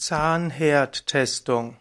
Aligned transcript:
Zahnherdtestung. 0.00 1.76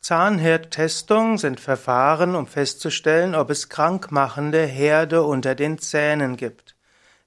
Zahnherdtestung 0.00 1.38
sind 1.38 1.60
Verfahren, 1.60 2.34
um 2.34 2.48
festzustellen, 2.48 3.36
ob 3.36 3.48
es 3.48 3.68
krankmachende 3.68 4.66
Herde 4.66 5.22
unter 5.22 5.54
den 5.54 5.78
Zähnen 5.78 6.36
gibt. 6.36 6.74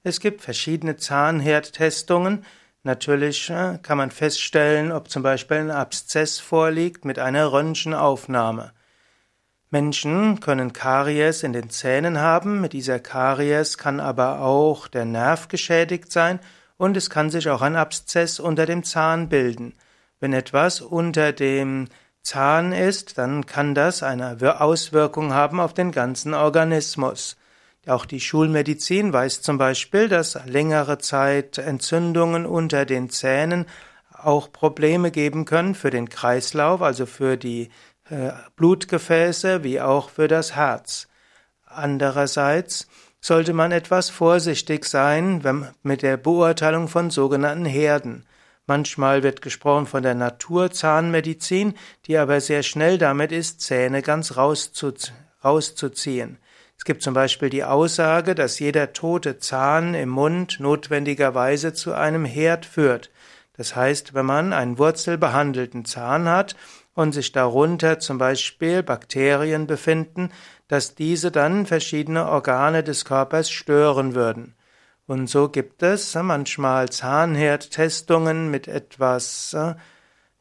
Es 0.02 0.20
gibt 0.20 0.42
verschiedene 0.42 0.98
Zahnherdtestungen. 0.98 2.44
Natürlich 2.82 3.48
äh, 3.48 3.78
kann 3.82 3.96
man 3.96 4.10
feststellen, 4.10 4.92
ob 4.92 5.08
zum 5.08 5.22
Beispiel 5.22 5.56
ein 5.56 5.70
Abszess 5.70 6.38
vorliegt 6.38 7.06
mit 7.06 7.18
einer 7.18 7.50
Röntgenaufnahme. 7.50 8.72
Menschen 9.70 10.40
können 10.40 10.74
Karies 10.74 11.42
in 11.42 11.54
den 11.54 11.70
Zähnen 11.70 12.18
haben. 12.18 12.60
Mit 12.60 12.74
dieser 12.74 13.00
Karies 13.00 13.78
kann 13.78 13.98
aber 13.98 14.42
auch 14.42 14.88
der 14.88 15.06
Nerv 15.06 15.48
geschädigt 15.48 16.12
sein 16.12 16.38
und 16.76 16.98
es 16.98 17.08
kann 17.08 17.30
sich 17.30 17.48
auch 17.48 17.62
ein 17.62 17.76
Abszess 17.76 18.38
unter 18.38 18.66
dem 18.66 18.84
Zahn 18.84 19.30
bilden. 19.30 19.72
Wenn 20.20 20.32
etwas 20.32 20.80
unter 20.80 21.32
dem 21.32 21.88
Zahn 22.22 22.72
ist, 22.72 23.18
dann 23.18 23.46
kann 23.46 23.74
das 23.74 24.02
eine 24.02 24.60
Auswirkung 24.60 25.32
haben 25.32 25.60
auf 25.60 25.74
den 25.74 25.92
ganzen 25.92 26.34
Organismus. 26.34 27.36
Auch 27.86 28.04
die 28.04 28.20
Schulmedizin 28.20 29.12
weiß 29.12 29.40
zum 29.40 29.56
Beispiel, 29.56 30.08
dass 30.08 30.38
längere 30.44 30.98
Zeit 30.98 31.58
Entzündungen 31.58 32.44
unter 32.44 32.84
den 32.84 33.08
Zähnen 33.08 33.66
auch 34.12 34.52
Probleme 34.52 35.10
geben 35.10 35.44
können 35.44 35.74
für 35.74 35.90
den 35.90 36.08
Kreislauf, 36.08 36.82
also 36.82 37.06
für 37.06 37.36
die 37.36 37.70
äh, 38.10 38.32
Blutgefäße 38.56 39.64
wie 39.64 39.80
auch 39.80 40.10
für 40.10 40.28
das 40.28 40.54
Herz. 40.56 41.08
Andererseits 41.64 42.88
sollte 43.20 43.52
man 43.52 43.72
etwas 43.72 44.10
vorsichtig 44.10 44.84
sein 44.84 45.42
mit 45.82 46.02
der 46.02 46.16
Beurteilung 46.16 46.88
von 46.88 47.10
sogenannten 47.10 47.64
Herden. 47.64 48.26
Manchmal 48.68 49.22
wird 49.22 49.40
gesprochen 49.40 49.86
von 49.86 50.02
der 50.02 50.14
Naturzahnmedizin, 50.14 51.72
die 52.04 52.18
aber 52.18 52.42
sehr 52.42 52.62
schnell 52.62 52.98
damit 52.98 53.32
ist, 53.32 53.62
Zähne 53.62 54.02
ganz 54.02 54.36
rauszuziehen. 54.36 56.36
Es 56.76 56.84
gibt 56.84 57.02
zum 57.02 57.14
Beispiel 57.14 57.48
die 57.48 57.64
Aussage, 57.64 58.34
dass 58.34 58.58
jeder 58.58 58.92
tote 58.92 59.38
Zahn 59.38 59.94
im 59.94 60.10
Mund 60.10 60.60
notwendigerweise 60.60 61.72
zu 61.72 61.94
einem 61.94 62.26
Herd 62.26 62.66
führt. 62.66 63.10
Das 63.56 63.74
heißt, 63.74 64.12
wenn 64.12 64.26
man 64.26 64.52
einen 64.52 64.76
wurzelbehandelten 64.76 65.86
Zahn 65.86 66.28
hat 66.28 66.54
und 66.92 67.12
sich 67.12 67.32
darunter 67.32 68.00
zum 68.00 68.18
Beispiel 68.18 68.82
Bakterien 68.82 69.66
befinden, 69.66 70.28
dass 70.68 70.94
diese 70.94 71.30
dann 71.30 71.64
verschiedene 71.64 72.28
Organe 72.28 72.84
des 72.84 73.06
Körpers 73.06 73.50
stören 73.50 74.14
würden. 74.14 74.57
Und 75.08 75.28
so 75.28 75.48
gibt 75.48 75.82
es 75.82 76.14
manchmal 76.14 76.88
Zahnherdtestungen 76.90 78.48
mit 78.50 78.68
etwas, 78.68 79.54
äh, 79.54 79.74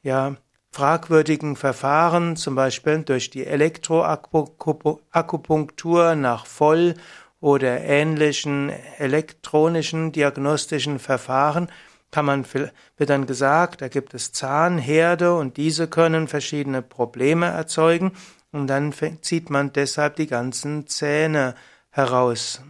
ja, 0.03 0.35
fragwürdigen 0.71 1.55
Verfahren, 1.55 2.35
zum 2.35 2.55
Beispiel 2.55 3.03
durch 3.03 3.29
die 3.29 3.45
Elektroakupunktur 3.45 6.15
nach 6.15 6.45
Voll 6.45 6.95
oder 7.39 7.79
ähnlichen 7.79 8.73
elektronischen 8.97 10.11
diagnostischen 10.11 10.99
Verfahren, 10.99 11.69
kann 12.11 12.25
man, 12.25 12.45
wird 12.53 13.09
dann 13.09 13.25
gesagt, 13.25 13.81
da 13.81 13.87
gibt 13.87 14.13
es 14.13 14.33
Zahnherde 14.33 15.33
und 15.33 15.55
diese 15.55 15.87
können 15.87 16.27
verschiedene 16.27 16.81
Probleme 16.81 17.45
erzeugen 17.45 18.11
und 18.51 18.67
dann 18.67 18.93
zieht 19.21 19.49
man 19.49 19.71
deshalb 19.71 20.17
die 20.17 20.27
ganzen 20.27 20.87
Zähne 20.87 21.55
heraus. 21.89 22.61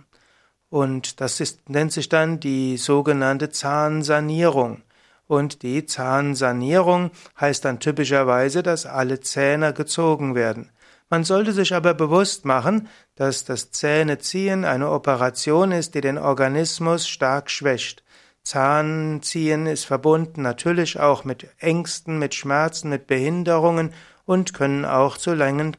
Und 0.70 1.22
das 1.22 1.40
ist, 1.40 1.70
nennt 1.70 1.94
sich 1.94 2.10
dann 2.10 2.40
die 2.40 2.78
sogenannte 2.78 3.50
Zahnsanierung. 3.50 4.84
Und 5.28 5.62
die 5.62 5.86
Zahnsanierung 5.86 7.12
heißt 7.40 7.66
dann 7.66 7.80
typischerweise, 7.80 8.64
dass 8.64 8.86
alle 8.86 9.20
Zähne 9.20 9.74
gezogen 9.74 10.36
werden. 10.36 10.72
Man 11.10 11.24
sollte 11.24 11.54
sich 11.54 11.74
aber 11.74 11.94
bewusst 11.94 12.44
machen, 12.44 12.90
dass 13.16 13.46
das 13.46 13.72
Zähneziehen 13.72 14.66
eine 14.66 14.90
Operation 14.92 15.72
ist, 15.72 15.96
die 15.96 16.02
den 16.02 16.18
Organismus 16.18 17.08
stark 17.08 17.50
schwächt. 17.50 18.04
Zahnziehen 18.44 19.68
ist 19.68 19.86
verbunden 19.86 20.42
natürlich 20.42 21.00
auch 21.00 21.24
mit 21.26 21.48
Ängsten, 21.60 22.20
mit 22.20 22.34
Schmerzen, 22.34 22.90
mit 22.90 23.08
Behinderungen 23.08 23.94
und 24.26 24.54
können 24.54 24.86
auch 24.86 25.18
zu, 25.18 25.34
langen, 25.34 25.76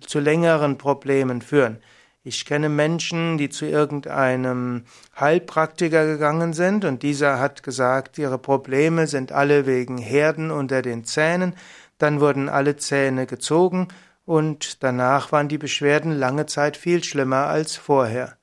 zu 0.00 0.20
längeren 0.20 0.78
Problemen 0.78 1.42
führen. 1.42 1.78
Ich 2.28 2.44
kenne 2.44 2.68
Menschen, 2.68 3.38
die 3.38 3.48
zu 3.48 3.64
irgendeinem 3.64 4.84
Heilpraktiker 5.18 6.04
gegangen 6.04 6.52
sind 6.52 6.84
und 6.84 7.02
dieser 7.02 7.40
hat 7.40 7.62
gesagt, 7.62 8.18
ihre 8.18 8.36
Probleme 8.36 9.06
sind 9.06 9.32
alle 9.32 9.64
wegen 9.64 9.96
Herden 9.96 10.50
unter 10.50 10.82
den 10.82 11.06
Zähnen. 11.06 11.54
Dann 11.96 12.20
wurden 12.20 12.50
alle 12.50 12.76
Zähne 12.76 13.24
gezogen 13.24 13.88
und 14.26 14.82
danach 14.82 15.32
waren 15.32 15.48
die 15.48 15.56
Beschwerden 15.56 16.12
lange 16.12 16.44
Zeit 16.44 16.76
viel 16.76 17.02
schlimmer 17.02 17.46
als 17.46 17.76
vorher. 17.76 18.36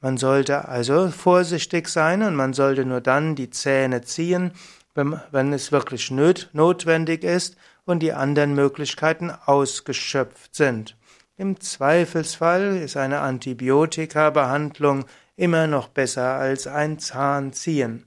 Man 0.00 0.16
sollte 0.16 0.68
also 0.68 1.08
vorsichtig 1.08 1.88
sein 1.88 2.22
und 2.22 2.36
man 2.36 2.52
sollte 2.52 2.84
nur 2.84 3.00
dann 3.00 3.34
die 3.34 3.50
Zähne 3.50 4.02
ziehen, 4.02 4.52
wenn, 4.94 5.20
wenn 5.32 5.52
es 5.52 5.72
wirklich 5.72 6.12
notwendig 6.12 7.24
ist 7.24 7.56
und 7.84 7.98
die 7.98 8.12
anderen 8.12 8.54
Möglichkeiten 8.54 9.32
ausgeschöpft 9.32 10.54
sind. 10.54 10.94
Im 11.40 11.60
Zweifelsfall 11.60 12.78
ist 12.78 12.96
eine 12.96 13.20
Antibiotika-Behandlung 13.20 15.04
immer 15.36 15.68
noch 15.68 15.86
besser 15.86 16.34
als 16.34 16.66
ein 16.66 16.98
Zahnziehen. 16.98 18.06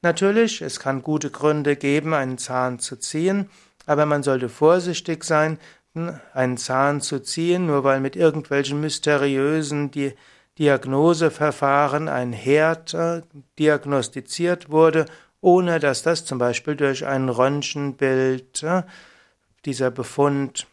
Natürlich, 0.00 0.62
es 0.62 0.80
kann 0.80 1.02
gute 1.02 1.28
Gründe 1.28 1.76
geben, 1.76 2.14
einen 2.14 2.38
Zahn 2.38 2.78
zu 2.78 2.96
ziehen, 2.96 3.50
aber 3.84 4.06
man 4.06 4.22
sollte 4.22 4.48
vorsichtig 4.48 5.24
sein, 5.24 5.58
einen 6.32 6.56
Zahn 6.56 7.02
zu 7.02 7.20
ziehen, 7.20 7.66
nur 7.66 7.84
weil 7.84 8.00
mit 8.00 8.16
irgendwelchen 8.16 8.80
mysteriösen 8.80 9.90
Diagnoseverfahren 10.58 12.08
ein 12.08 12.32
Herd 12.32 12.94
äh, 12.94 13.20
diagnostiziert 13.58 14.70
wurde, 14.70 15.04
ohne 15.42 15.80
dass 15.80 16.02
das 16.02 16.24
zum 16.24 16.38
Beispiel 16.38 16.76
durch 16.76 17.04
ein 17.04 17.28
Röntgenbild 17.28 18.62
äh, 18.62 18.84
dieser 19.66 19.90
Befund 19.90 20.66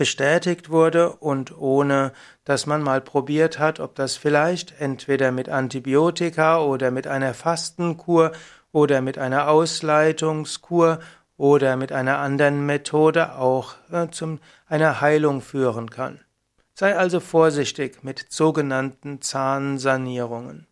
bestätigt 0.00 0.70
wurde 0.70 1.10
und 1.10 1.58
ohne 1.58 2.12
dass 2.44 2.64
man 2.64 2.82
mal 2.82 3.02
probiert 3.02 3.58
hat, 3.58 3.80
ob 3.80 3.94
das 3.96 4.16
vielleicht 4.16 4.80
entweder 4.80 5.30
mit 5.30 5.50
Antibiotika 5.50 6.62
oder 6.62 6.90
mit 6.90 7.06
einer 7.06 7.34
Fastenkur 7.34 8.32
oder 8.72 9.02
mit 9.02 9.18
einer 9.18 9.50
Ausleitungskur 9.50 11.00
oder 11.36 11.76
mit 11.76 11.92
einer 11.92 12.16
anderen 12.16 12.64
Methode 12.64 13.34
auch 13.34 13.74
äh, 13.92 14.08
zum 14.10 14.38
einer 14.66 15.02
Heilung 15.02 15.42
führen 15.42 15.90
kann. 15.90 16.20
Sei 16.72 16.96
also 16.96 17.20
vorsichtig 17.20 18.02
mit 18.02 18.24
sogenannten 18.30 19.20
Zahnsanierungen. 19.20 20.66